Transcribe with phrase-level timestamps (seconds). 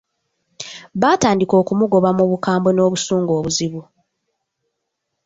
[1.01, 3.81] Baatandika okumugoba mu bukambwe n'obusungu obuzibu!